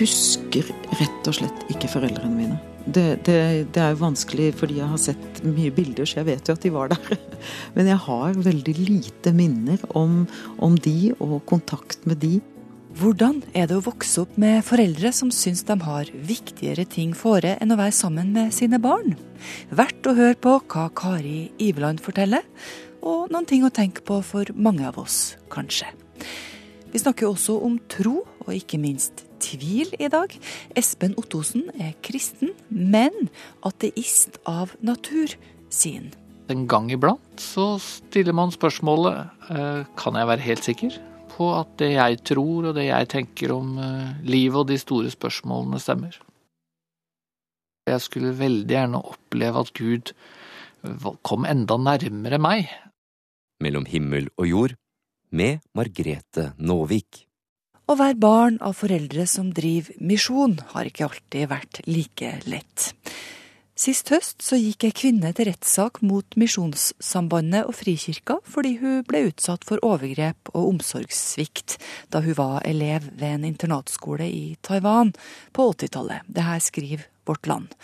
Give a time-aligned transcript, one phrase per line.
[0.00, 2.58] husker rett og slett ikke foreldrene mine.
[2.84, 3.36] Det, det,
[3.76, 6.66] det er jo vanskelig fordi jeg har sett mye bilder, så jeg vet jo at
[6.66, 7.14] de var der.
[7.76, 10.24] Men jeg har veldig lite minner om,
[10.58, 12.40] om de og kontakt med de.
[12.94, 17.56] Hvordan er det å vokse opp med foreldre som syns de har viktigere ting fore
[17.58, 19.16] enn å være sammen med sine barn?
[19.74, 22.44] Verdt å høre på hva Kari Iveland forteller,
[23.02, 25.88] og noen ting å tenke på for mange av oss, kanskje.
[26.92, 30.30] Vi snakker også om tro, og ikke minst tvil i dag.
[30.78, 33.26] Espen Ottosen er kristen, men
[33.66, 35.34] ateist av natur,
[35.66, 36.12] sin.
[36.46, 41.00] En gang iblant så stiller man spørsmålet eh, kan jeg være helt sikker
[41.34, 45.12] på at det jeg tror og det jeg tenker om eh, livet og de store
[45.12, 46.16] spørsmålene stemmer.
[47.84, 50.14] Jeg skulle veldig gjerne oppleve at Gud
[51.24, 52.70] kom enda nærmere meg.
[53.60, 54.74] Mellom himmel og jord
[55.34, 57.24] med Margrete Nåvik.
[57.84, 62.86] Å være barn av foreldre som driver misjon, har ikke alltid vært like lett.
[63.74, 69.24] Sist høst så gikk ei kvinne til rettssak mot Misjonssambandet og Frikirka fordi hun ble
[69.32, 71.74] utsatt for overgrep og omsorgssvikt
[72.14, 75.10] da hun var elev ved en internatskole i Taiwan
[75.50, 76.22] på 80-tallet.
[76.30, 77.74] Det her skriver Vårt Land.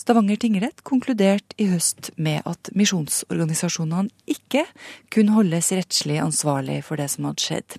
[0.00, 4.64] Stavanger tingrett konkluderte i høst med at misjonsorganisasjonene ikke
[5.12, 7.76] kunne holdes rettslig ansvarlig for det som hadde skjedd.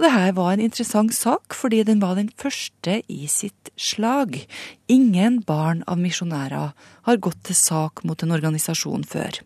[0.00, 4.38] Og det her var en interessant sak, fordi den var den første i sitt slag.
[4.88, 6.70] Ingen barn av misjonærer
[7.04, 9.42] har gått til sak mot en organisasjon før.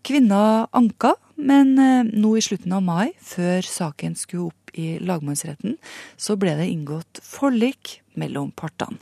[0.00, 5.76] Kvinna anka, men eh, nå i slutten av mai, før saken skulle opp i lagmannsretten,
[6.16, 8.96] så ble det inngått forlik mellom partene.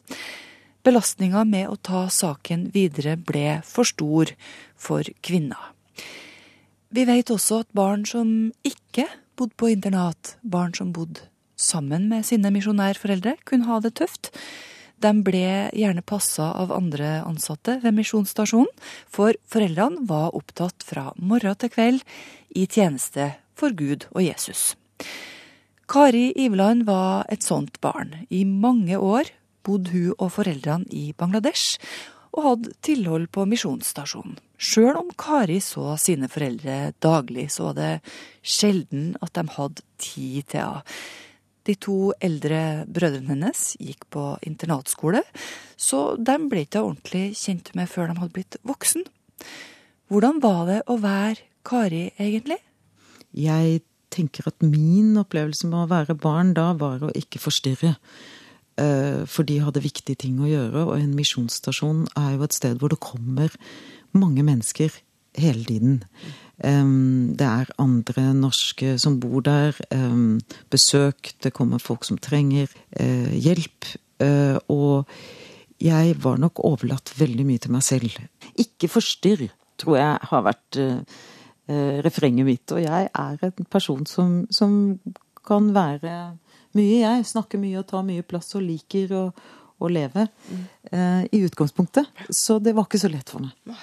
[0.83, 4.35] Belastninga med å ta saken videre ble for stor
[4.75, 5.71] for kvinna.
[6.91, 9.07] Vi vet også at barn som ikke
[9.39, 14.31] bodde på internat, barn som bodde sammen med sine misjonærforeldre, kunne ha det tøft.
[14.99, 18.71] De ble gjerne passa av andre ansatte ved misjonsstasjonen,
[19.07, 22.05] for foreldrene var opptatt fra morgen til kveld
[22.59, 24.73] i tjeneste for Gud og Jesus.
[25.89, 28.27] Kari Iveland var et sånt barn.
[28.29, 29.31] I mange år
[29.65, 31.79] bodde hun og foreldrene i Bangladesh,
[32.35, 34.37] og hadde tilhold på misjonsstasjonen.
[34.59, 37.93] Sjøl om Kari så sine foreldre daglig, så var det
[38.43, 41.01] sjelden at de hadde tid til henne.
[41.69, 45.21] De to eldre brødrene hennes gikk på internatskole,
[45.77, 49.05] så de ble ikke ordentlig kjent med før de hadde blitt voksen.
[50.09, 52.57] Hvordan var det å være Kari, egentlig?
[53.37, 57.93] Jeg tenker at min opplevelse med å være barn da var å ikke forstyrre.
[58.81, 62.81] Eh, For de hadde viktige ting å gjøre, og en misjonsstasjon er jo et sted
[62.81, 63.53] hvor det kommer
[64.15, 64.95] mange mennesker
[65.39, 66.01] hele tiden.
[66.59, 69.77] Det er andre norske som bor der.
[70.71, 71.35] Besøk.
[71.43, 72.67] Det kommer folk som trenger
[72.99, 73.93] eh, hjelp.
[74.21, 75.07] Eh, Og
[75.79, 78.17] jeg var nok overlatt veldig mye til meg selv.
[78.59, 79.47] Ikke forstyrr,
[79.79, 82.73] tror jeg har vært eh, refrenget mitt.
[82.75, 84.99] Og jeg er en person som, som
[85.47, 86.17] kan være
[86.75, 87.29] mye, jeg.
[87.31, 89.23] Snakker mye og tar mye plass og liker å,
[89.79, 90.27] å leve.
[90.91, 92.11] eh, I utgangspunktet.
[92.35, 93.79] Så det var ikke så lett for meg.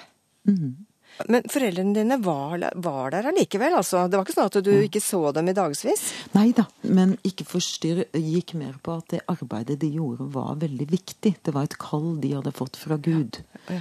[1.24, 4.04] Men foreldrene dine var, var der allikevel, altså?
[4.10, 6.02] Det var ikke sånn at du ikke så dem i dagevis?
[6.34, 10.88] Nei da, men ikke forstyrr gikk mer på at det arbeidet de gjorde var veldig
[10.92, 11.36] viktig.
[11.46, 13.40] Det var et kall de hadde fått fra Gud.
[13.72, 13.80] Ja.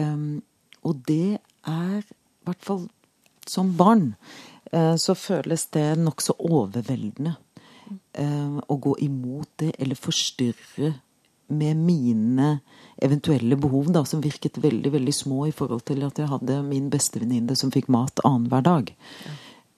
[0.00, 0.40] Um,
[0.88, 1.36] og det
[1.68, 2.86] er, i hvert fall
[3.48, 4.14] som barn,
[4.72, 7.36] uh, så føles det nokså overveldende
[8.14, 10.94] Uh, å gå imot det eller forstyrre
[11.54, 12.60] med mine
[13.02, 16.90] eventuelle behov, da, som virket veldig veldig små i forhold til at jeg hadde min
[16.92, 18.92] bestevenninne som fikk mat annenhver dag.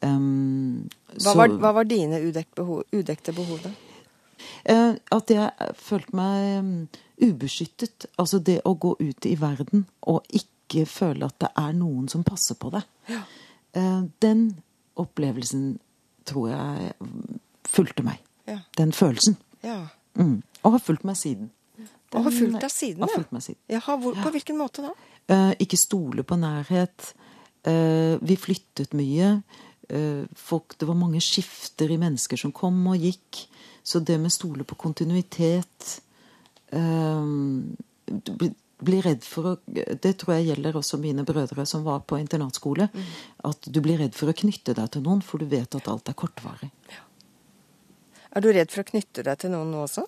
[0.05, 2.21] Um, Hva, så- var, hva var dine
[2.55, 3.71] behov, udekte behov, da?
[4.69, 6.89] Eh, at jeg følte meg mm,
[7.25, 8.07] ubeskyttet.
[8.19, 12.25] Altså det å gå ut i verden og ikke føle at det er noen som
[12.27, 12.85] passer på deg.
[13.73, 14.45] Eh, den
[15.01, 15.79] opplevelsen
[16.29, 18.21] tror jeg mm, fulgte meg.
[18.47, 18.61] Ja.
[18.79, 19.37] Den følelsen.
[19.65, 19.87] ja.
[20.17, 20.39] Mm.
[20.65, 21.51] Og har fulgt meg siden.
[22.17, 23.19] Og har fulgt deg siden, Har ja.
[23.21, 23.61] fulgt meg siden.
[23.77, 24.93] Jaha, hvor, på hvilken måte da?
[25.29, 27.13] Eh, ikke stole på nærhet.
[27.67, 29.43] Eh, vi flyttet mye.
[29.89, 33.45] Eh, folk, det var mange skifter i mennesker som kom og gikk.
[33.87, 36.01] Så det med stole på kontinuitet
[36.73, 37.77] bli,
[38.07, 39.59] du blir- blir redd for å
[40.01, 42.89] Det tror jeg gjelder også mine brødre som var på internatskole.
[43.45, 46.09] At du blir redd for å knytte deg til noen, for du vet at alt
[46.09, 46.71] er kortvarig.
[48.37, 50.05] Er du redd for å knytte deg til noen nå også?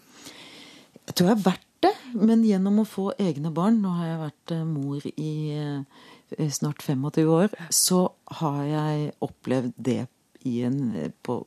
[1.06, 4.22] Jeg tror jeg har vært det, men gjennom å få egne barn Nå har jeg
[4.22, 7.54] vært eh, mor i eh, snart 25 år.
[7.70, 8.00] Så
[8.40, 10.00] har jeg opplevd det
[10.48, 11.40] i en eh, på,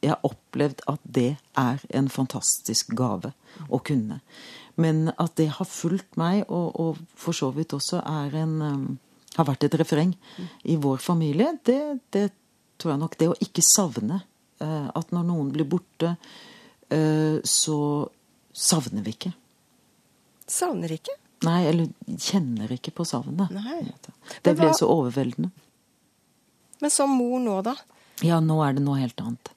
[0.00, 3.34] Jeg har opplevd at det er en fantastisk gave
[3.68, 4.22] å kunne.
[4.80, 8.56] Men at det har fulgt meg, og, og for så vidt også er en
[9.36, 10.14] har vært et refreng
[10.68, 12.24] i vår familie, det, det
[12.80, 13.18] tror jeg nok.
[13.20, 14.22] Det å ikke savne.
[14.62, 16.14] At når noen blir borte,
[16.88, 17.78] så
[18.52, 19.32] savner vi ikke.
[20.52, 21.14] Savner ikke?
[21.46, 23.50] Nei, eller kjenner ikke på savnet.
[23.50, 23.80] Nei.
[24.44, 25.50] Det ble så overveldende.
[26.82, 27.74] Men som mor nå, da?
[28.22, 29.50] Ja, nå er det noe helt annet.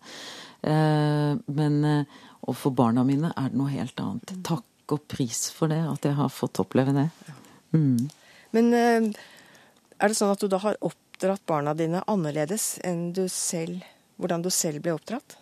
[0.65, 4.33] Eh, men eh, Og for barna mine er det noe helt annet.
[4.45, 7.07] Takk og pris for det, at jeg har fått oppleve det.
[7.73, 8.05] Mm.
[8.53, 9.07] Men eh,
[9.97, 13.83] er det sånn at du da har oppdratt barna dine annerledes enn du selv
[14.15, 15.33] Hvordan du selv ble oppdratt?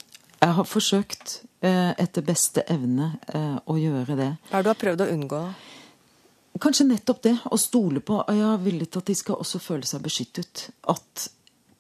[0.43, 4.31] Jeg har forsøkt eh, etter beste evne eh, å gjøre det.
[4.49, 5.39] Hva er det du har prøvd å unngå?
[6.63, 7.37] Kanskje nettopp det.
[7.47, 10.65] Å stole på jeg er villig til at de skal også føle seg beskyttet.
[10.91, 11.29] At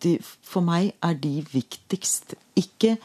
[0.05, 2.37] de, for meg er de viktigst.
[2.59, 2.95] Ikke,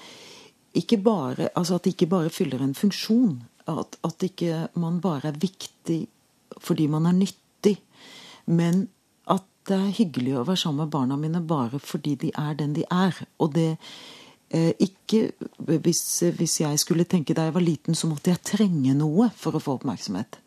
[0.79, 3.41] ikke bare, altså at de ikke bare fyller en funksjon.
[3.69, 6.05] At, at ikke man bare er viktig
[6.63, 7.75] fordi man er nyttig.
[8.47, 8.87] Men
[9.27, 12.79] at det er hyggelig å være sammen med barna mine bare fordi de er den
[12.79, 13.19] de er.
[13.43, 13.73] Og det
[14.49, 15.33] ikke
[15.85, 19.59] hvis, hvis jeg skulle tenke da jeg var liten, så måtte jeg trenge noe for
[19.59, 20.39] å få oppmerksomhet.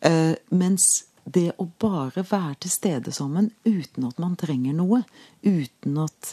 [0.00, 0.88] Eh, mens
[1.28, 5.02] det å bare være til stede sammen uten at man trenger noe,
[5.44, 6.32] uten at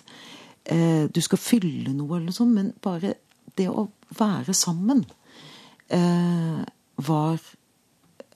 [0.72, 3.16] eh, du skal fylle noe eller noe sånt, men bare
[3.58, 3.88] det å
[4.18, 5.04] være sammen,
[5.94, 6.62] eh,
[7.06, 7.40] var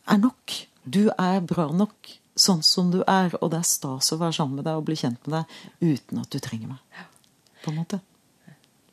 [0.10, 0.56] er nok.
[0.84, 4.60] Du er bra nok sånn som du er, og det er stas å være sammen
[4.60, 7.04] med deg og bli kjent med deg uten at du trenger meg.
[7.64, 8.00] På en måte.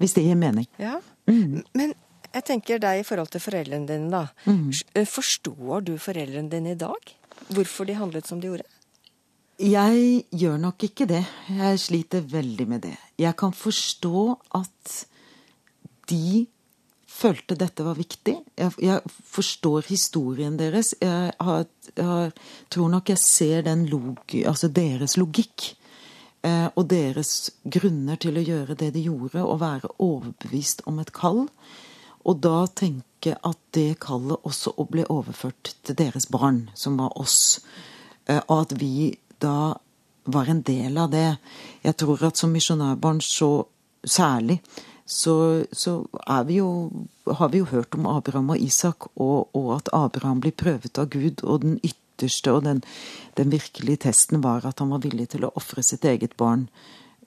[0.01, 0.67] Hvis det gir mening.
[0.81, 0.99] Ja.
[1.31, 1.63] Mm.
[1.75, 1.95] Men
[2.37, 4.27] jeg tenker deg i forhold til foreldrene dine, da.
[4.45, 4.71] Mm.
[4.95, 7.13] Eh, Forstår du foreldrene dine i dag?
[7.49, 8.67] Hvorfor de handlet som de gjorde?
[9.63, 11.23] Jeg gjør nok ikke det.
[11.49, 12.97] Jeg sliter veldig med det.
[13.17, 14.27] Jeg kan forstå
[14.59, 14.99] at
[16.11, 16.45] de
[17.17, 18.35] følte dette var viktig.
[18.59, 19.01] Jeg, jeg
[19.33, 20.93] forstår historien deres.
[21.01, 21.65] Jeg, har,
[21.97, 22.37] jeg har,
[22.69, 25.71] tror nok jeg ser den log, altså deres logikk.
[26.47, 31.13] Eh, og deres grunner til å gjøre det de gjorde, og være overbevist om et
[31.17, 31.47] kall.
[32.27, 37.59] Og da tenke at det kallet også ble overført til deres barn, som var oss.
[38.27, 39.75] Eh, og at vi da
[40.27, 41.37] var en del av det.
[41.87, 43.67] Jeg tror at som misjonærbarn så
[44.07, 44.61] særlig
[45.07, 46.09] så, så
[46.47, 46.91] vi jo,
[47.27, 51.07] har vi jo hørt om Abraham og Isak, og, og, at Abraham blir prøvet av
[51.15, 51.45] Gud.
[51.45, 51.79] Og den
[52.17, 52.81] ytterste og den,
[53.37, 56.67] den virkelige testen var at han var villig til å ofre sitt eget barn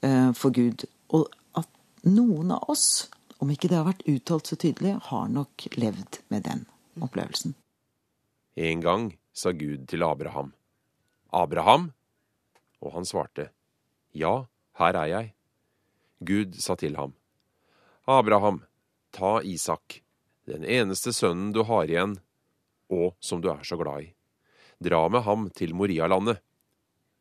[0.02, 0.86] eh, for Gud.
[1.14, 1.70] Og at
[2.10, 3.10] noen av oss,
[3.40, 6.66] om ikke det har vært uttalt så tydelig, har nok levd med den
[7.00, 7.54] opplevelsen.
[8.58, 10.54] En gang sa Gud til Abraham,
[11.32, 11.92] Abraham?
[12.82, 13.52] Og han svarte,
[14.16, 14.48] Ja,
[14.80, 15.34] her er jeg.
[16.20, 17.14] Gud sa til ham,
[18.08, 18.64] Abraham,
[19.12, 20.02] ta Isak,
[20.50, 22.18] den eneste sønnen du har igjen,
[22.90, 24.10] og som du er så glad i.
[24.80, 26.40] Dra med ham til Morialandet.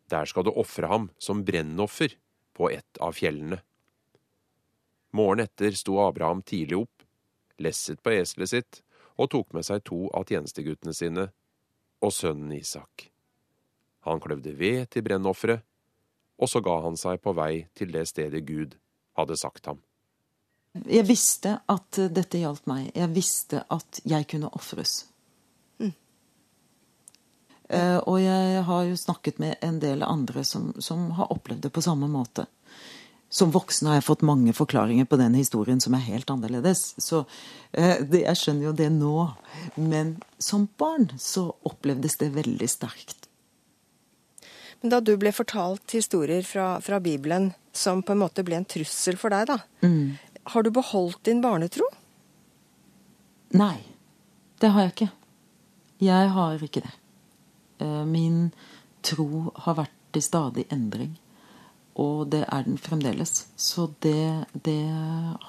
[0.09, 2.15] Der skal du ofre ham som brennoffer
[2.57, 3.61] på et av fjellene.
[5.11, 7.05] Morgenen etter sto Abraham tidlig opp,
[7.59, 8.81] lesset på eselet sitt
[9.19, 11.29] og tok med seg to av tjenesteguttene sine
[12.05, 13.09] og sønnen Isak.
[14.07, 15.65] Han kløvde ved til brennofferet,
[16.39, 18.79] og så ga han seg på vei til det stedet Gud
[19.19, 19.83] hadde sagt ham.
[20.87, 22.93] Jeg visste at dette gjaldt meg.
[22.95, 25.01] Jeg visste at jeg kunne ofres.
[27.69, 31.73] Uh, og jeg har jo snakket med en del andre som, som, har opplevd det
[31.75, 32.47] på samme måte.
[33.29, 36.95] Som voksen har jeg fått mange forklaringer på den historien som er helt annerledes.
[36.97, 39.15] Så uh, det, jeg skjønner jo det nå.
[39.77, 43.29] Men som barn så opplevdes det veldig sterkt.
[44.81, 48.69] Men da du ble fortalt historier fra, fra Bibelen som på en måte ble en
[48.69, 50.45] trussel for deg, da, mm.
[50.55, 51.85] har du beholdt din barnetro?
[53.59, 53.77] Nei,
[54.63, 55.11] det har jeg ikke.
[56.05, 56.95] Jeg har ikke det.
[57.81, 58.51] Min
[59.05, 61.17] tro har vært i stadig endring.
[61.99, 63.49] Og det er den fremdeles.
[63.57, 64.83] Så det, det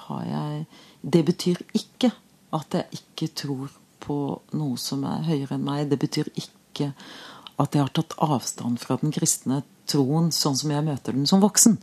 [0.06, 0.66] har jeg
[1.02, 2.12] Det betyr ikke
[2.54, 3.70] at jeg ikke tror
[4.00, 5.90] på noe som er høyere enn meg.
[5.90, 6.94] Det betyr ikke
[7.60, 11.44] at jeg har tatt avstand fra den kristne troen sånn som jeg møter den som
[11.44, 11.78] voksen.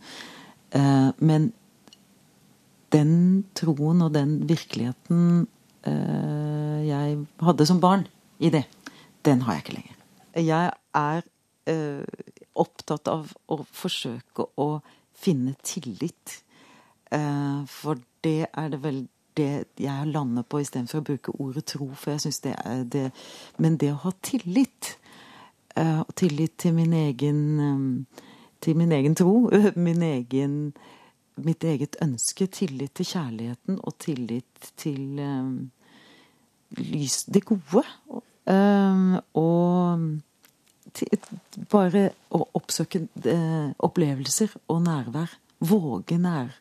[1.21, 1.51] Men
[2.95, 3.13] den
[3.55, 5.47] troen og den virkeligheten
[5.87, 8.07] jeg hadde som barn
[8.43, 8.65] i det,
[9.23, 9.96] den har jeg ikke lenger.
[10.37, 11.23] Jeg er
[11.67, 12.25] eh,
[12.55, 14.69] opptatt av å forsøke å
[15.17, 16.43] finne tillit.
[17.11, 21.91] Eh, for det er det vel det jeg lander på istedenfor å bruke ordet tro,
[21.93, 23.11] for jeg syns det er det
[23.59, 24.97] Men det å ha tillit,
[25.77, 28.07] eh, tillit til min egen um,
[28.61, 30.73] til min egen tro, min egen,
[31.37, 35.71] mitt eget ønske, tillit til kjærligheten og tillit til um,
[36.79, 37.85] lys, det gode.
[38.47, 40.07] Um, og
[41.73, 45.37] bare å oppsøke uh, opplevelser og nærvær.
[45.67, 46.53] Våge nær,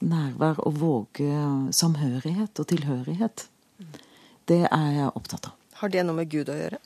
[0.00, 1.42] nærvær og våge
[1.76, 3.46] samhørighet og tilhørighet.
[4.48, 5.58] Det er jeg opptatt av.
[5.82, 6.78] Har det noe med Gud å gjøre?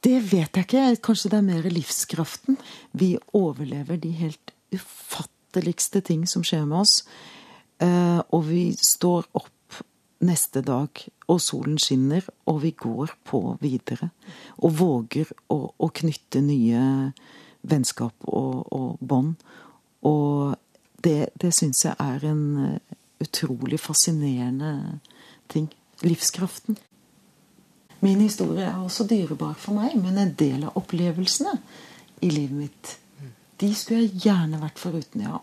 [0.00, 0.84] Det vet jeg ikke.
[1.04, 2.56] Kanskje det er mer livskraften.
[2.96, 7.00] Vi overlever de helt ufatteligste ting som skjer med oss.
[7.82, 9.52] Eh, og vi står opp
[10.24, 11.00] neste dag,
[11.30, 14.10] og solen skinner, og vi går på videre.
[14.60, 16.82] Og våger å, å knytte nye
[17.60, 19.40] vennskap og, og bånd.
[20.08, 20.56] Og
[21.04, 22.44] det, det syns jeg er en
[23.20, 25.00] utrolig fascinerende
[25.52, 25.68] ting.
[26.04, 26.78] Livskraften.
[28.00, 31.52] Min historie er også dyrebar for meg, men en del av opplevelsene
[32.24, 32.92] i livet mitt,
[33.60, 35.40] de skulle jeg gjerne vært foruten, ja.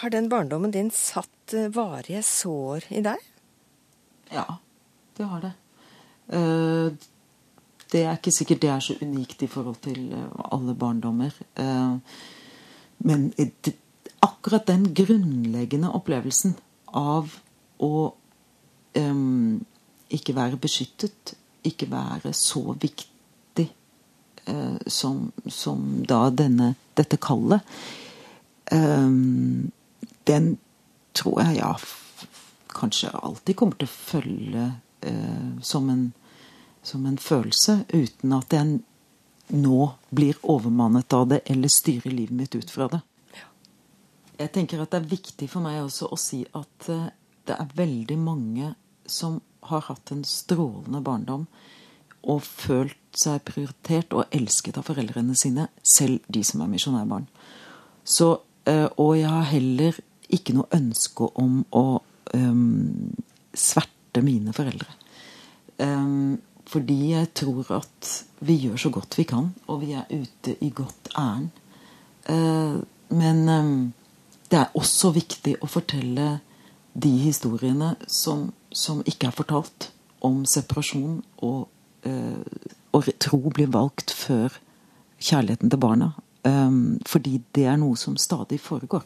[0.00, 3.22] Har den barndommen din satt eh, varige sår i deg?
[4.32, 4.46] Ja,
[5.16, 5.52] det har det.
[6.28, 6.92] Eh,
[7.92, 11.34] det er ikke sikkert det er så unikt i forhold til eh, alle barndommer.
[13.04, 13.32] Men
[14.22, 16.54] akkurat den grunnleggende opplevelsen
[16.94, 17.34] av
[17.82, 18.10] å
[20.14, 23.66] ikke være beskyttet, ikke være så viktig
[24.46, 27.64] eh, som, som, da denne, dette kallet,
[28.72, 29.10] eh,
[30.28, 30.48] den
[31.14, 31.74] tror jeg ja
[32.74, 34.66] kanskje alltid kommer til å følge
[35.06, 36.04] eh, som, en,
[36.82, 38.80] som en følelse, uten at jeg
[39.54, 39.80] nå
[40.14, 43.00] blir overmannet av det eller styrer livet mitt ut fra det.
[44.38, 47.10] Jeg tenker at det er viktig for meg også å si at eh,
[47.44, 48.72] det er veldig mange
[49.06, 49.38] som
[49.68, 51.46] har hatt en strålende barndom
[52.24, 57.26] og følt seg prioritert og elsket av foreldrene sine, selv de som er misjonærbarn.
[58.04, 60.00] Så, eh, og jeg har heller
[60.32, 62.00] ikke noe ønske om å
[62.32, 63.12] um,
[63.54, 64.88] sverte mine foreldre.
[65.78, 68.14] Um, fordi jeg tror at
[68.44, 71.50] vi gjør så godt vi kan, og vi er ute i godt ærend.
[72.28, 72.80] Uh,
[73.14, 73.92] men um,
[74.50, 76.38] det er også viktig å fortelle
[76.94, 79.90] de historiene som som ikke er fortalt,
[80.24, 81.68] om separasjon og,
[82.08, 84.56] uh, og tro blir valgt før
[85.22, 86.12] kjærligheten til barna.
[86.44, 89.04] Um, fordi det er noe som stadig foregår.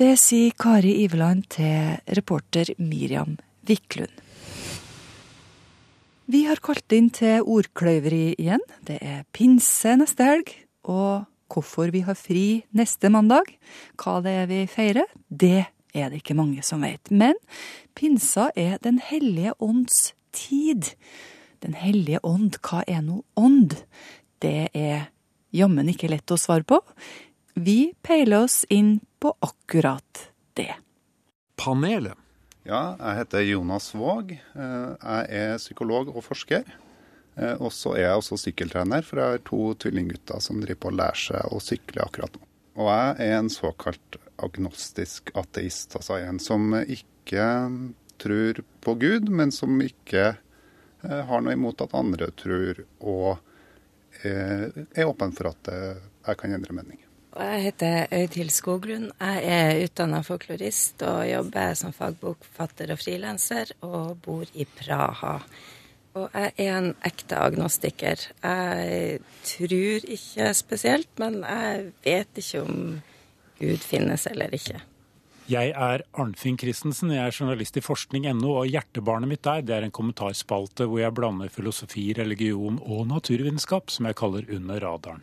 [0.00, 3.34] Det sier Kari Iveland til reporter Miriam
[3.68, 4.14] Wiklund.
[6.24, 8.64] Vi har kalt inn til ordkløyveri igjen.
[8.88, 10.54] Det er pinse neste helg.
[10.88, 13.52] Og hvorfor vi har fri neste mandag,
[14.00, 17.12] hva det er vi feirer, det er det ikke mange som vet.
[17.12, 17.36] Men
[17.92, 20.94] pinsa er Den hellige ånds tid.
[21.60, 23.76] Den hellige ånd, hva er nå ånd?
[24.40, 25.10] Det er
[25.52, 26.80] jammen ikke lett å svare på.
[27.62, 30.74] Vi peiler oss inn på akkurat det.
[31.56, 32.16] Panelet.
[32.64, 34.30] Ja, jeg heter Jonas Våg.
[34.32, 36.64] Eh, jeg er psykolog og forsker.
[37.36, 40.88] Eh, og så er jeg også sykkeltrener, for jeg har to tvillinggutter som driver på
[40.88, 42.48] å lære seg å sykle akkurat nå.
[42.80, 47.44] Og jeg er en såkalt agnostisk ateist, altså en som ikke
[48.24, 53.36] tror på Gud, men som ikke eh, har noe imot at andre tror, og
[54.24, 57.04] eh, er åpen for at jeg kan endre mening.
[57.30, 59.12] Jeg heter Øydhild Skoglund.
[59.20, 65.36] Jeg er utdanna folklorist og jobber som fagbokfatter og frilanser, og bor i Praha.
[66.18, 68.26] Og jeg er en ekte agnostiker.
[68.42, 73.00] Jeg tror ikke spesielt, men jeg vet ikke om
[73.60, 74.82] Gud finnes eller ikke.
[75.50, 79.86] Jeg er Arnfinn Christensen, jeg er journalist i forskning.no, og hjertebarnet mitt der det er
[79.86, 85.22] en kommentarspalte hvor jeg blander filosofi, religion og naturvitenskap, som jeg kaller Under radaren.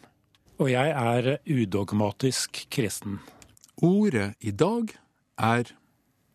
[0.57, 3.19] Og jeg er udogmatisk kristen.
[3.85, 4.89] Ordet i dag
[5.37, 5.69] er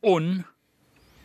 [0.02, 0.44] Ånd.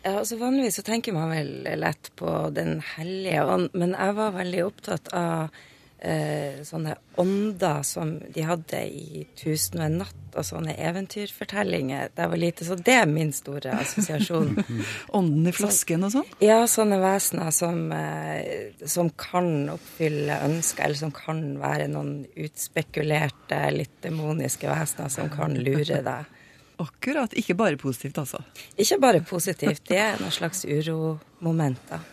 [0.02, 4.34] Ja, altså Vanligvis så tenker man vel lett på Den hellige ånd, men jeg var
[4.34, 5.54] veldig opptatt av
[5.98, 12.24] eh, sånne ånder som de hadde i 'Tusen og en natt' og sånne eventyrfortellinger da
[12.24, 12.66] jeg var lite.
[12.68, 14.52] Så det er min store assosiasjon.
[15.18, 16.28] Ånden i flasken og sånn?
[16.44, 23.62] Ja, sånne vesener som, eh, som kan oppfylle ønsker, eller som kan være noen utspekulerte,
[23.74, 26.34] litt demoniske vesener som kan lure deg.
[26.78, 27.32] Akkurat.
[27.34, 28.38] Ikke bare positivt, altså?
[28.78, 29.82] Ikke bare positivt.
[29.88, 32.04] Det er noen slags uromomenter.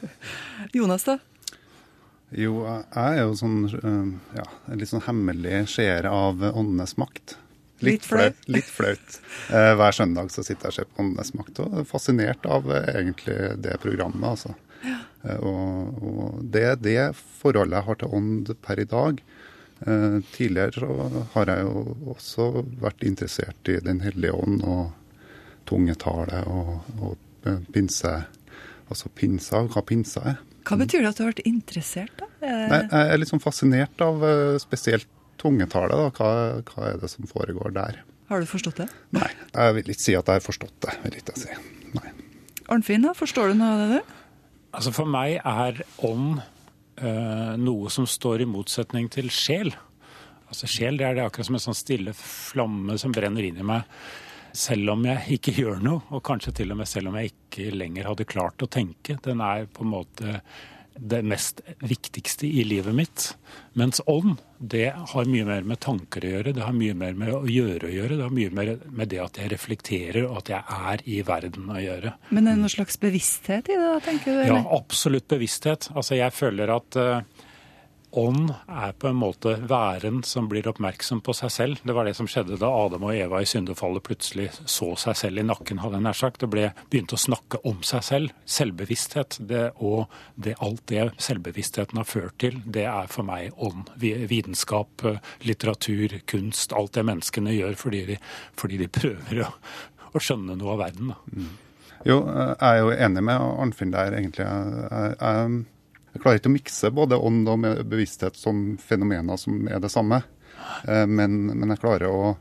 [0.74, 1.20] Jonas, da?
[2.34, 3.60] Jo, jeg er jo sånn
[4.36, 7.38] ja, en litt sånn hemmelig seer av åndenes makt.
[7.86, 8.38] Litt flaut.
[8.48, 9.20] Litt flaut.
[9.52, 12.70] Eh, hver søndag så sitter jeg og ser på Åndenes makt og er fascinert av
[12.72, 14.30] eh, egentlig det programmet.
[14.30, 14.56] altså.
[14.86, 15.00] Ja.
[15.42, 19.22] og, og det er det forholdet jeg har til ånd per i dag.
[19.80, 22.48] Eh, tidligere så har jeg jo også
[22.80, 24.94] vært interessert i Den hellige ånd og
[25.68, 28.14] tungetale og, og eh, pinse.
[28.88, 30.44] Altså pinsa, hva pinsa er.
[30.66, 32.28] Hva betyr det at du har vært interessert, da?
[32.42, 35.08] Eh, Nei, jeg er litt sånn fascinert av eh, spesielt
[35.42, 35.94] tungetale.
[35.94, 36.10] da.
[36.16, 36.30] Hva,
[36.72, 38.02] hva er det som foregår der?
[38.32, 38.88] Har du forstått det?
[39.14, 40.96] Nei, jeg vil ikke si at jeg har forstått det.
[41.04, 41.90] vil ikke jeg si.
[41.94, 42.12] Nei.
[42.74, 43.14] Arnfinn, da?
[43.14, 44.14] Forstår du noe av det, du?
[44.76, 49.70] Altså For meg er ånd øh, noe som står i motsetning til sjel.
[50.50, 53.66] Altså Sjel det er det akkurat som en sånn stille flamme som brenner inn i
[53.66, 53.86] meg.
[54.56, 57.74] Selv om jeg ikke gjør noe, og kanskje til og med selv om jeg ikke
[57.76, 59.20] lenger hadde klart å tenke.
[59.26, 60.40] Den er på en måte
[60.96, 63.24] det mest viktigste i livet mitt.
[63.76, 66.54] Mens ånd, det har mye mer med tanker å gjøre.
[66.56, 68.16] Det har mye mer med å gjøre å gjøre.
[68.16, 71.68] Det har mye mer med det at jeg reflekterer og at jeg er i verden
[71.74, 72.16] å gjøre.
[72.32, 74.46] Men er det noen slags bevissthet i det, tenker du?
[74.48, 75.90] Ja, absolutt bevissthet.
[75.96, 77.44] Altså jeg føler at eh,
[78.18, 81.82] ånd er på en måte væren som blir oppmerksom på seg selv.
[81.84, 85.42] Det var det som skjedde da Adam og Eva i syndefallet plutselig så seg selv
[85.42, 86.40] i nakken, hadde jeg nær sagt.
[86.44, 88.34] Det ble begynte å snakke om seg selv.
[88.48, 89.38] Selvbevissthet.
[89.50, 93.92] Det, og det, alt det selvbevisstheten har ført til, det er for meg ånd.
[94.00, 96.74] Vi- Vitenskap, eh, litteratur, kunst.
[96.74, 98.18] Alt det menneskene gjør fordi de,
[98.56, 99.52] fordi de prøver å,
[100.16, 101.14] å skjønne noe av verden.
[101.14, 101.46] Da.
[102.06, 104.46] Jo, jeg er jo enig med Arnfinn der, egentlig.
[104.46, 105.64] Jeg, jeg, jeg,
[106.16, 110.22] jeg klarer ikke å mikse både ånd og bevissthet som fenomener som er det samme.
[110.88, 112.38] Eh, Men, men jeg klarer å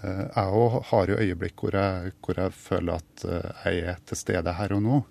[0.00, 4.00] eh, Jeg òg har jo øyeblikk hvor jeg, hvor jeg føler at eh, jeg er
[4.08, 5.02] til stede her og nå.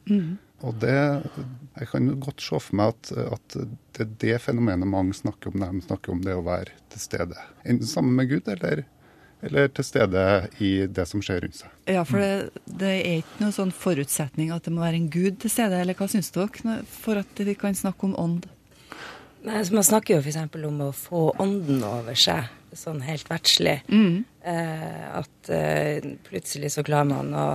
[0.65, 3.57] Og det Jeg kan godt se for meg at, at
[3.93, 7.03] det er det fenomenet mange snakker om når de snakker om det å være til
[7.03, 7.37] stede.
[7.65, 8.81] Enten sammen med Gud eller,
[9.45, 10.23] eller til stede
[10.63, 11.71] i det som skjer rundt seg.
[11.91, 15.39] Ja, for det, det er ikke noen sånn forutsetning at det må være en gud
[15.43, 18.45] til stede, eller hva syns dere, for at vi kan snakke om ånd?
[19.45, 20.39] Nei, så Man snakker jo f.eks.
[20.65, 23.77] om å få ånden over seg, sånn helt verdslig.
[23.91, 27.49] Eh, at eh, plutselig så klarer man å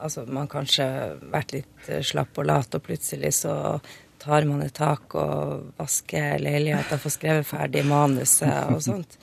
[0.00, 0.84] Altså, man kanskje
[1.28, 3.52] vært litt eh, slapp og lat, og plutselig så
[4.20, 9.18] tar man et tak og vasker leiligheten, får skrevet ferdig manuset og sånt.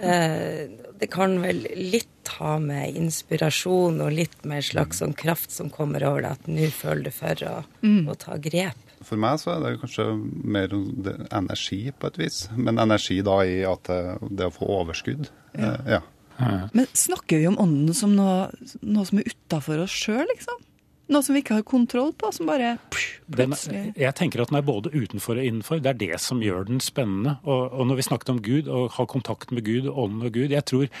[0.00, 0.68] Eh,
[1.00, 5.68] det kan vel litt ha med inspirasjon og litt med en slags sånn kraft som
[5.72, 8.84] kommer over deg, at nå føler du for å, å ta grep.
[9.04, 10.06] For meg så er det kanskje
[10.56, 14.00] mer energi på et vis, men energi da i at det,
[14.40, 15.28] det å få overskudd.
[15.58, 15.74] Ja.
[15.98, 16.00] ja.
[16.72, 18.48] Men snakker vi om ånden som noe,
[18.82, 20.64] noe som er utafor oss sjøl, liksom?
[21.08, 24.58] Noe som vi ikke har kontroll på, som bare plutselig Den, jeg tenker at den
[24.60, 25.80] er både utenfor og innenfor.
[25.80, 27.38] Det er det som gjør den spennende.
[27.48, 30.52] Og, og når vi snakket om Gud, og har kontakt med Gud, ånden og Gud
[30.52, 30.92] Jeg tror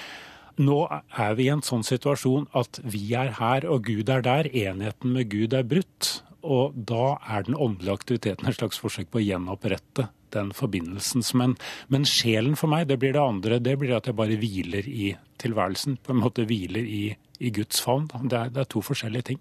[0.58, 4.48] nå er vi i en sånn situasjon at vi er her, og Gud er der.
[4.50, 6.16] Enheten med Gud er brutt.
[6.42, 11.24] Og da er den åndelige aktiviteten et slags forsøk på å gjenopprette den forbindelsen.
[11.38, 11.56] Men,
[11.92, 13.60] men sjelen for meg, det blir det andre.
[13.62, 15.98] Det blir at jeg bare hviler i tilværelsen.
[16.04, 17.02] På en måte hviler i,
[17.38, 18.08] i Guds favn.
[18.10, 19.40] Det det er to forskjellige ting.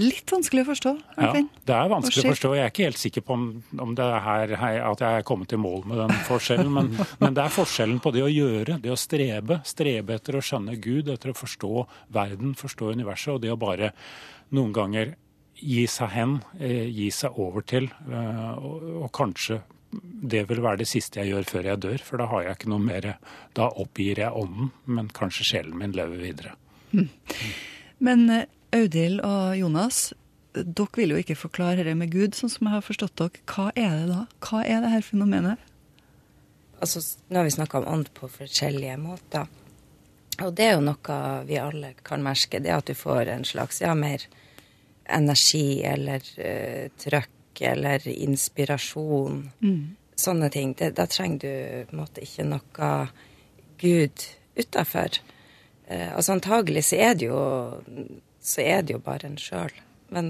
[0.00, 0.92] Litt vanskelig å forstå.
[1.16, 2.52] Ja, det er vanskelig å forstå.
[2.58, 3.48] Jeg er ikke helt sikker på om,
[3.80, 4.54] om det er her,
[4.92, 6.70] at jeg er kommet i mål med den forskjellen.
[6.76, 9.62] Men, men det er forskjellen på det å gjøre, det å strebe.
[9.68, 11.74] Strebe etter å skjønne Gud, etter å forstå
[12.14, 13.36] verden, forstå universet.
[13.36, 13.94] Og det å bare
[14.54, 15.14] noen ganger
[15.54, 17.88] gi seg hen, eh, gi seg over til.
[18.10, 19.62] eh, og kanskje
[20.02, 22.72] det vil være det siste jeg gjør før jeg dør, for da har jeg ikke
[22.72, 23.08] noe mer
[23.56, 26.54] Da oppgir jeg ånden, men kanskje sjelen min lever videre.
[28.04, 30.12] Men eh, Audhild og Jonas,
[30.54, 33.42] dere vil jo ikke forklare det med Gud, sånn som jeg har forstått dere.
[33.50, 34.22] Hva er det da?
[34.42, 35.70] Hva er det her fenomenet?
[36.82, 39.46] Altså, nå har vi snakka om ånd på forskjellige måter.
[40.42, 43.78] Og det er jo noe vi alle kan merke, det at du får en slags
[43.84, 44.24] ja, mer
[45.04, 49.50] energi eller uh, trøkk eller inspirasjon.
[50.16, 50.74] Sånne ting.
[50.78, 52.90] Det, da trenger du på en måte ikke noe
[53.78, 55.18] Gud utafor.
[55.86, 57.40] Eh, altså antagelig så er det jo
[58.44, 59.72] så er det jo bare en sjøl.
[60.14, 60.26] Men,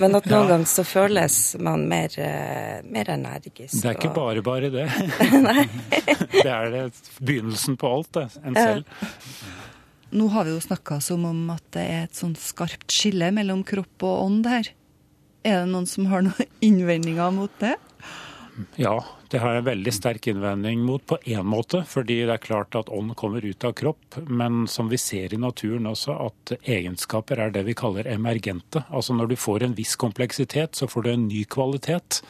[0.00, 3.76] men at noen ganger så føles man mer, eh, mer energisk.
[3.82, 4.86] Det er ikke og- bare bare det.
[6.42, 6.86] det er det
[7.20, 8.28] begynnelsen på alt, det.
[8.42, 9.04] En selv.
[10.12, 13.62] Nå har vi jo snakka som om at det er et sånn skarpt skille mellom
[13.64, 14.68] kropp og ånd her.
[15.42, 17.76] Er det noen som har noen innvendinger mot det?
[18.76, 18.98] Ja,
[19.32, 21.82] det har jeg veldig sterk innvending mot på én måte.
[21.88, 24.18] Fordi det er klart at ånd kommer ut av kropp.
[24.28, 28.84] Men som vi ser i naturen også, at egenskaper er det vi kaller emergente.
[28.90, 32.20] Altså når du får en viss kompleksitet, så får du en ny kvalitet.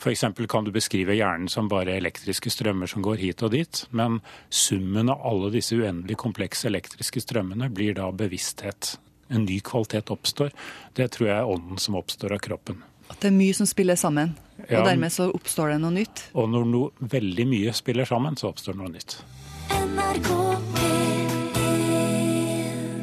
[0.00, 0.24] F.eks.
[0.48, 5.12] kan du beskrive hjernen som bare elektriske strømmer som går hit og dit, men summen
[5.12, 8.94] av alle disse uendelig komplekse elektriske strømmene blir da bevissthet.
[9.30, 10.50] En ny kvalitet oppstår.
[10.98, 12.80] Det tror jeg er ånden som oppstår av kroppen.
[13.10, 14.36] At det er mye som spiller sammen,
[14.68, 14.80] Ja.
[14.80, 16.24] og dermed så oppstår det noe nytt.
[16.34, 19.16] Og når noe veldig mye spiller sammen, så oppstår noe nytt.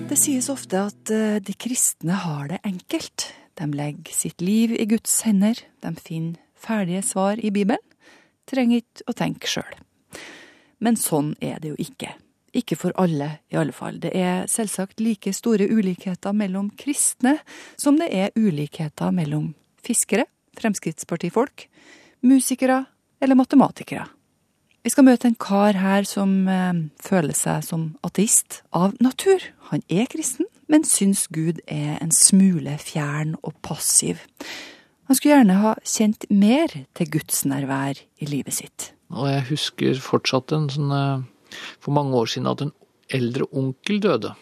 [0.09, 3.27] Det sies ofte at eh, de kristne har det enkelt.
[3.59, 5.59] De legger sitt liv i Guds hender.
[5.83, 7.81] De finner ferdige svar i Bibelen.
[8.47, 9.75] Trenger ikke å tenke sjøl.
[10.79, 12.13] Men sånn er det jo ikke.
[12.55, 13.99] Ikke for alle, i alle fall.
[14.01, 17.37] Det er selvsagt like store ulikheter mellom kristne
[17.77, 19.51] som det er ulikheter mellom
[19.83, 20.25] fiskere,
[20.57, 21.67] fremskrittspartifolk,
[22.23, 22.85] musikere
[23.21, 24.07] eller matematikere.
[24.87, 29.43] Vi skal møte en kar her som eh, føler seg som ateist av natur.
[29.73, 34.21] Han er kristen, men syns Gud er en smule fjern og passiv.
[35.07, 38.93] Han skulle gjerne ha kjent mer til gudsnærvær i livet sitt.
[39.11, 41.27] Og jeg husker fortsatt en sånn eh,
[41.83, 42.73] For mange år siden at en
[43.15, 44.33] eldre onkel døde.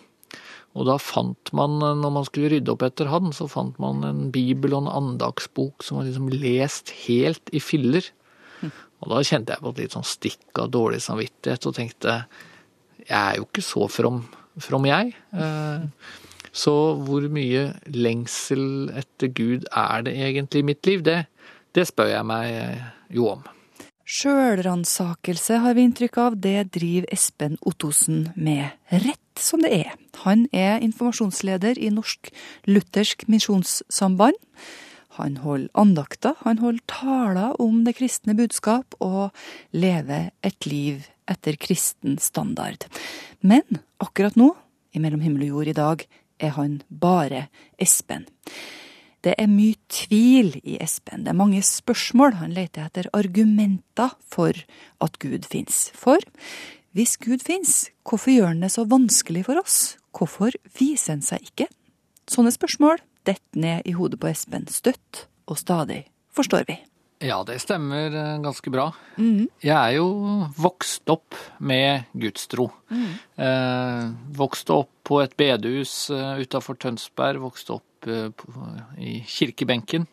[0.76, 4.26] Og da fant man, når man skulle rydde opp etter han, så fant man en
[4.34, 8.10] bibel og en andagsbok som var liksom lest helt i filler.
[9.04, 12.20] Og da kjente jeg på et litt sånn stikk av dårlig samvittighet og tenkte
[13.06, 14.24] jeg er jo ikke så from,
[14.58, 15.14] from jeg.
[15.36, 15.84] Eh,
[16.56, 16.72] Så
[17.04, 21.04] hvor mye lengsel etter Gud er det egentlig i mitt liv?
[21.04, 21.26] Det,
[21.76, 23.44] det spør jeg meg eh, jo om.
[24.06, 29.96] Sjølransakelse har vi inntrykk av, det driver Espen Ottosen med rett som det er.
[30.28, 32.30] Han er informasjonsleder i Norsk
[32.70, 34.38] Luthersk Misjonssamband.
[35.18, 39.34] Han holder andakter, han holder taler om det kristne budskap og
[39.74, 42.86] lever et liv etter kristen standard.
[43.42, 44.52] Men akkurat nå,
[44.94, 46.06] i Mellom himmel og jord i dag,
[46.38, 47.48] er han bare
[47.82, 48.30] Espen.
[49.26, 51.24] Det er mye tvil i Espen.
[51.26, 52.38] Det er mange spørsmål.
[52.44, 54.54] Han leter etter argumenter for
[55.02, 55.88] at Gud fins.
[55.98, 56.22] For
[56.96, 59.96] hvis Gud fins, hvorfor gjør han det så vanskelig for oss?
[60.16, 61.68] Hvorfor viser han seg ikke?
[62.30, 66.78] Sånne spørsmål detter ned i hodet på Espen støtt og stadig, forstår vi.
[67.24, 68.90] Ja, det stemmer eh, ganske bra.
[69.64, 70.08] Jeg er jo
[70.60, 72.68] vokst opp med gudstro.
[72.92, 74.04] Eh,
[74.36, 77.40] vokste opp på et bedehus eh, utafor Tønsberg.
[77.46, 78.52] Vokste opp eh, på,
[79.02, 80.08] i kirkebenken.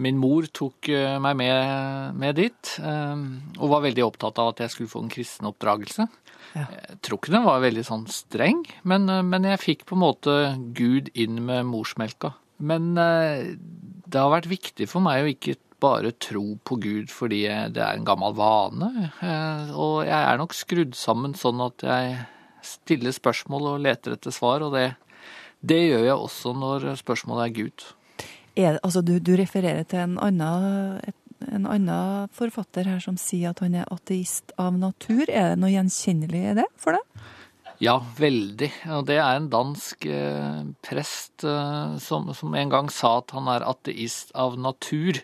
[0.00, 3.24] Min mor tok eh, meg med, med dit, eh,
[3.58, 6.08] og var veldig opptatt av at jeg skulle få en kristen oppdragelse.
[6.52, 10.34] Jeg tror ikke den var veldig sånn streng, men, men jeg fikk på en måte
[10.76, 12.34] Gud inn med morsmelka.
[12.60, 17.40] Men det har vært viktig for meg å ikke bare tro på Gud fordi
[17.72, 18.90] det er en gammel vane.
[19.72, 22.20] Og jeg er nok skrudd sammen sånn at jeg
[22.62, 24.92] stiller spørsmål og leter etter svar, og det,
[25.62, 27.84] det gjør jeg også når spørsmålet er Gud.
[28.56, 30.98] Er, altså, du, du refererer til en annen,
[31.48, 35.24] en annen forfatter her som sier at han er ateist av natur.
[35.28, 37.30] Er det noe gjenkjennelig i det for deg?
[37.82, 38.68] Ja, veldig.
[38.94, 43.48] Og det er en dansk eh, prest eh, som, som en gang sa at han
[43.50, 45.18] er ateist av natur.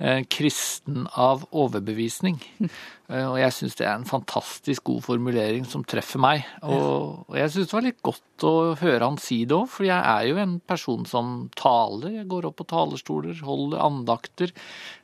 [0.00, 2.40] Eh, kristen av overbevisning.
[3.08, 6.44] Eh, og jeg syns det er en fantastisk god formulering som treffer meg.
[6.60, 9.88] Og, og jeg syns det var litt godt å høre han si det òg, for
[9.88, 12.18] jeg er jo en person som taler.
[12.18, 14.52] Jeg går opp på talerstoler, holder andakter.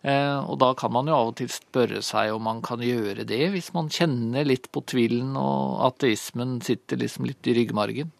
[0.05, 3.25] Eh, og da kan man jo av og til spørre seg om man kan gjøre
[3.29, 8.13] det, hvis man kjenner litt på tvilen og ateismen sitter liksom litt i ryggmargen.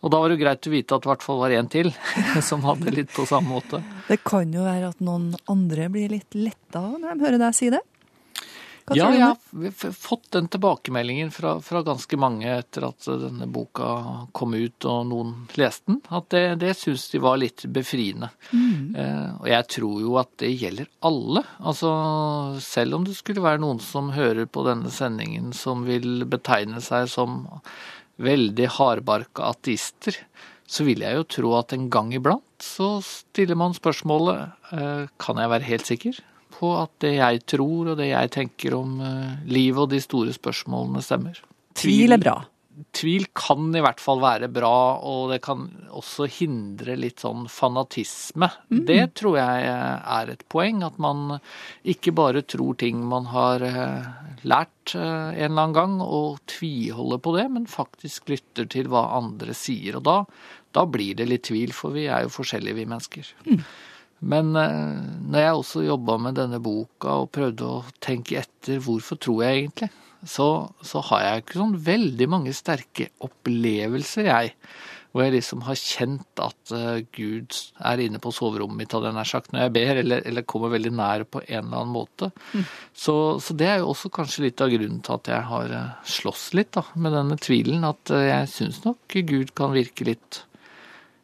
[0.00, 1.92] Og da var det greit å vite at det i hvert fall var en til
[2.48, 3.82] som hadde litt på samme måte.
[4.08, 7.68] Det kan jo være at noen andre blir litt letta når de hører deg si
[7.74, 7.84] det.
[8.90, 13.06] Hva ja, tror du jeg har fått den tilbakemeldingen fra, fra ganske mange etter at
[13.06, 13.90] denne boka
[14.34, 18.32] kom ut og noen leste den, at det, det syns de var litt befriende.
[18.50, 21.44] Eh, og jeg tror jo at det gjelder alle.
[21.62, 21.92] Altså
[22.64, 27.06] selv om det skulle være noen som hører på denne sendingen som vil betegne seg
[27.12, 27.44] som
[28.20, 30.18] veldig hardbarka ateister,
[30.70, 35.38] så vil jeg jo tro at en gang iblant så stiller man spørsmålet eh, kan
[35.40, 36.20] jeg være helt sikker
[36.60, 40.34] på at det jeg tror og det jeg tenker om eh, livet og de store
[40.36, 41.40] spørsmålene stemmer.
[41.80, 42.40] Tvil er bra.
[42.96, 48.48] Tvil kan i hvert fall være bra, og det kan også hindre litt sånn fanatisme.
[48.88, 51.36] Det tror jeg er et poeng, at man
[51.82, 54.08] ikke bare tror ting man har eh,
[54.48, 59.10] lært eh, en eller annen gang, og tviholder på det, men faktisk lytter til hva
[59.18, 60.00] andre sier.
[60.00, 60.16] Og da,
[60.76, 63.34] da blir det litt tvil, for vi er jo forskjellige, vi mennesker.
[64.20, 65.00] Men eh,
[65.32, 69.64] når jeg også jobba med denne boka og prøvde å tenke etter hvorfor tror jeg
[69.64, 69.90] egentlig,
[70.28, 70.46] så,
[70.84, 74.50] så har jeg ikke sånn veldig mange sterke opplevelser, jeg.
[75.10, 77.56] hvor jeg liksom har kjent at uh, Gud
[77.88, 80.74] er inne på soverommet mitt, hadde jeg nær sagt, når jeg ber, eller, eller, kommer
[80.76, 82.28] veldig nær på en eller annen måte.
[82.52, 82.68] Mm.
[82.92, 85.98] Så, så, det er jo også kanskje litt av grunnen til at jeg har uh,
[86.18, 87.88] slåss litt da, med denne tvilen.
[87.88, 90.44] At jeg syns nok Gud kan virke litt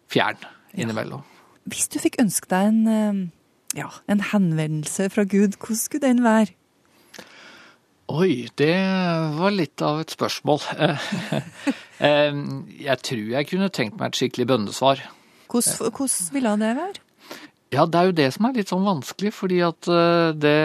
[0.08, 0.40] fjern
[0.72, 1.20] innimellom.
[1.20, 1.35] Ja.
[1.66, 3.32] Hvis du fikk ønske deg en,
[3.76, 6.54] ja, en henvendelse fra Gud, hvordan skulle den være?
[8.06, 8.76] Oi, det
[9.34, 10.62] var litt av et spørsmål.
[12.86, 15.02] jeg tror jeg kunne tenkt meg et skikkelig bønnesvar.
[15.50, 17.02] Hvordan, hvordan ville det være?
[17.74, 20.58] Ja, det er jo det som er litt sånn vanskelig, fordi at eh, det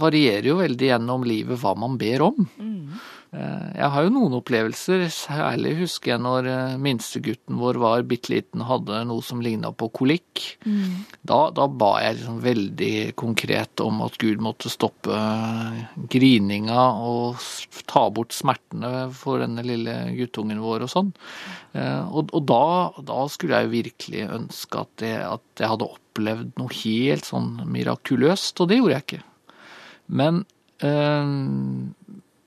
[0.00, 2.46] varierer jo veldig gjennom livet hva man ber om.
[2.56, 2.96] Mm.
[3.30, 8.32] Eh, jeg har jo noen opplevelser, særlig husker jeg når eh, minstegutten vår var bitte
[8.32, 10.42] liten hadde noe som ligna på kolikk.
[10.66, 11.04] Mm.
[11.30, 15.14] Da, da, ba jeg liksom veldig konkret om at Gud måtte stoppe
[16.10, 17.38] grininga og
[17.90, 21.12] ta bort smertene for denne lille guttungen vår og sånn.
[21.78, 22.64] Eh, og, og da,
[22.98, 27.52] da, skulle jeg jo virkelig ønske at, jeg, at jeg hadde opplevd noe helt sånn
[27.70, 29.22] mirakuløst, og det gjorde jeg ikke.
[30.18, 30.42] Men
[30.82, 31.30] øh,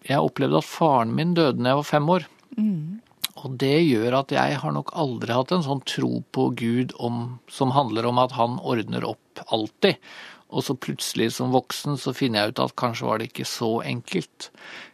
[0.08, 2.28] jeg opplevde at faren min døde da jeg var fem år.
[2.58, 3.00] Mm.
[3.44, 7.40] Og det gjør at jeg har nok aldri hatt en sånn tro på Gud om,
[7.52, 9.98] som handler om at han ordner opp alltid.
[10.54, 13.72] Og så plutselig som voksen så finner jeg ut at kanskje var det ikke så
[13.82, 14.52] enkelt.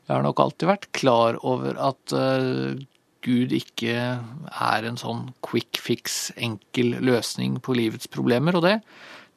[0.08, 2.80] Jeg har nok alltid vært klar over at uh,
[3.26, 8.56] Gud ikke er en sånn quick fix, enkel løsning på livets problemer.
[8.56, 8.78] Og det,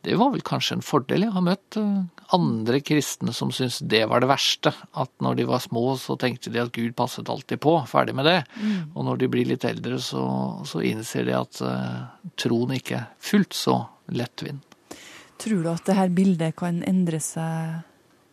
[0.02, 1.26] det var vel kanskje en fordel.
[1.26, 2.02] Jeg har møtt uh,
[2.34, 4.72] andre kristne som syntes det var det verste.
[4.98, 8.26] At når de var små, så tenkte de at Gud passet alltid på, ferdig med
[8.26, 8.40] det.
[8.58, 8.90] Mm.
[8.96, 10.24] Og når de blir litt eldre, så,
[10.66, 12.02] så innser de at uh,
[12.40, 13.78] troen ikke er fullt så
[14.10, 14.66] lettvint.
[15.42, 17.80] Tror du at det her bildet kan endre seg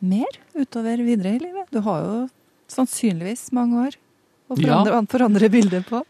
[0.05, 1.69] mer utover videre i livet?
[1.73, 2.17] Du har jo
[2.69, 3.97] sannsynligvis mange år
[4.49, 5.05] å forandre, ja.
[5.09, 6.03] forandre bildet på.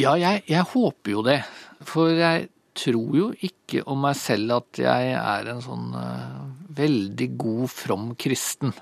[0.00, 1.40] Ja, jeg, jeg håper jo det.
[1.86, 7.28] For jeg tror jo ikke om meg selv at jeg er en sånn uh, veldig
[7.40, 8.72] god, from kristen.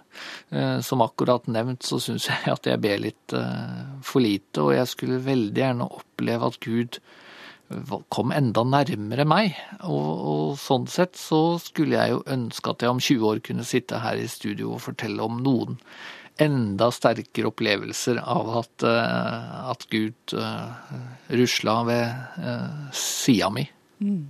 [0.53, 4.77] Uh, som akkurat nevnt så syns jeg at jeg ber litt uh, for lite, og
[4.77, 7.03] jeg skulle veldig gjerne oppleve at Gud
[8.11, 9.59] kom enda nærmere meg.
[9.87, 13.67] Og, og, sånn sett så skulle jeg jo ønske at jeg om 20 år kunne
[13.67, 15.79] sitte her i studio og fortelle om noen
[16.43, 20.35] enda sterkere opplevelser av at, at Gud
[21.31, 22.41] rusla ved
[22.97, 23.69] sida mi.
[24.01, 24.29] Mm.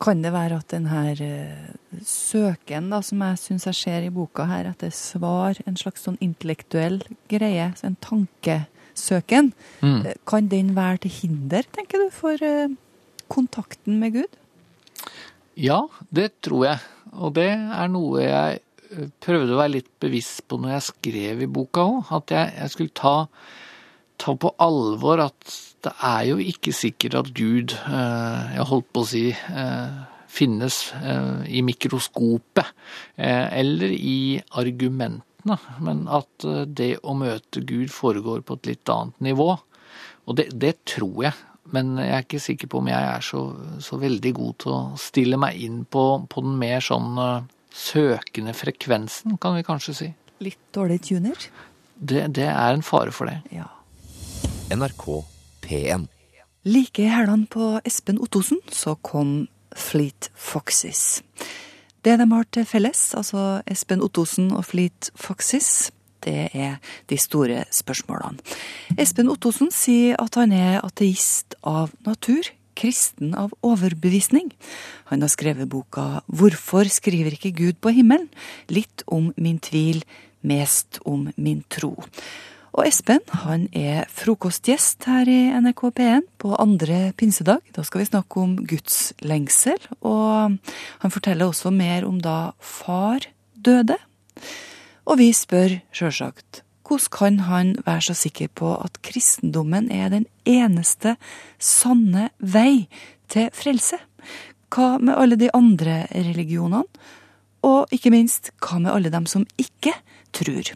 [0.00, 4.46] Kan det være at denne uh, søken da, som jeg syns jeg ser i boka
[4.48, 7.02] her, etter svar, en slags sånn intellektuell
[7.32, 9.52] greie, en tankesøken,
[9.84, 9.98] mm.
[10.06, 12.72] uh, kan den være til hinder, tenker du, for uh,
[13.32, 14.40] kontakten med Gud?
[15.60, 16.90] Ja, det tror jeg.
[17.20, 18.60] Og det er noe jeg
[19.22, 22.12] prøvde å være litt bevisst på når jeg skrev i boka òg.
[22.20, 23.14] At jeg, jeg skulle ta,
[24.20, 29.04] ta på alvor at det er jo ikke sikkert at Gud, eh, jeg holdt på
[29.04, 32.68] å si, eh, finnes eh, i mikroskopet
[33.16, 39.48] eller i argumentene, men at det å møte Gud foregår på et litt annet nivå.
[40.28, 41.34] Og det, det tror jeg,
[41.72, 43.42] men jeg er ikke sikker på om jeg er så,
[43.82, 47.18] så veldig god til å stille meg inn på, på den mer sånn
[47.74, 50.12] søkende frekvensen, kan vi kanskje si.
[50.44, 51.50] Litt dårlig tuner?
[51.96, 53.40] Det, det er en fare for det.
[53.54, 53.68] Ja.
[54.70, 55.24] NRK
[55.62, 56.06] P1.
[56.64, 61.22] Like i hælene på Espen Ottosen så kom Fleet Foxes.
[62.04, 65.90] Det de har til felles, altså Espen Ottosen og Fleet Foxes,
[66.24, 66.78] det er
[67.10, 68.38] de store spørsmålene.
[68.98, 72.46] Espen Ottosen sier at han er ateist av natur,
[72.78, 74.52] kristen av overbevisning.
[75.10, 78.30] Han har skrevet boka Hvorfor skriver ikke Gud på himmelen?
[78.70, 80.04] Litt om min tvil,
[80.46, 81.96] mest om min tro.
[82.70, 87.64] Og Espen han er frokostgjest her i NRK P1 på andre pinsedag.
[87.74, 90.56] Da skal vi snakke om Guds lengsel, og
[91.02, 93.26] han forteller også mer om da far
[93.58, 93.98] døde.
[95.10, 100.26] Og vi spør sjølsagt hvordan kan han være så sikker på at kristendommen er den
[100.42, 101.14] eneste
[101.58, 102.88] sanne vei
[103.30, 104.00] til frelse?
[104.74, 106.82] Hva med alle de andre religionene?
[107.62, 109.94] Og ikke minst, hva med alle dem som ikke
[110.34, 110.72] tror?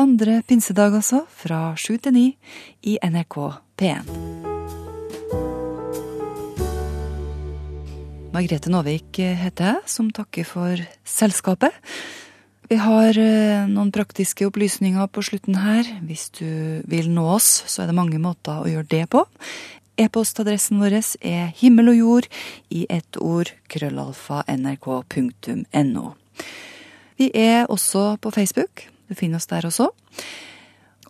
[0.00, 2.24] Andre pinsedag altså, fra sju til ni
[2.88, 3.36] i NRK
[3.76, 4.06] P1.
[8.32, 11.76] Margrethe Nåvik heter jeg, som takker for selskapet.
[12.72, 15.84] Vi har eh, noen praktiske opplysninger på slutten her.
[16.08, 19.26] Hvis du vil nå oss, så er det mange måter å gjøre det på.
[20.00, 22.30] E-postadressen vår er himmel og jord
[22.72, 26.06] i ett ord krøllalfa nrk.no.
[27.20, 28.88] Vi er også på Facebook.
[29.12, 29.90] Du finner oss der også.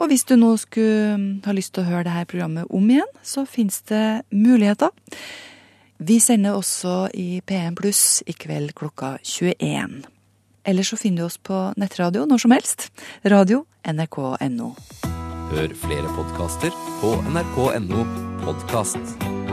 [0.02, 3.10] Og hvis du nå skulle mm, ha lyst til å høre dette programmet om igjen,
[3.22, 4.90] så finnes det muligheter.
[6.02, 10.00] Vi sender også i P1 Pluss i kveld klokka 21.
[10.66, 12.88] Eller så finner du oss på nettradio når som helst.
[13.22, 14.72] Radio nrk.no.
[15.52, 18.06] Hør flere podkaster på nrk.no
[18.42, 19.51] podkast.